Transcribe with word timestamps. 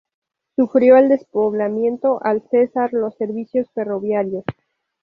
Sufrió 0.55 0.97
el 0.97 1.09
despoblamiento 1.09 2.23
al 2.23 2.41
cesar 2.49 2.91
los 2.91 3.13
servicios 3.17 3.69
ferroviarios. 3.75 4.43